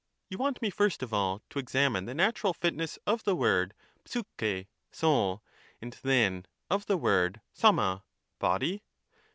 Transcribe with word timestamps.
You 0.31 0.39
want 0.39 0.63
me 0.63 0.71
iirst 0.71 1.03
of 1.03 1.13
all 1.13 1.43
to 1.51 1.59
examine 1.59 2.05
the 2.05 2.15
natural 2.15 2.55
fitness 2.55 2.97
of 3.05 3.23
the 3.23 3.35
word 3.35 3.75
'^vx'] 4.03 4.65
(soul), 4.91 5.43
and 5.79 5.93
then 6.01 6.47
of 6.71 6.87
the 6.87 6.97
word 6.97 7.39
a(i)\ia 7.63 8.01
(body)? 8.39 8.81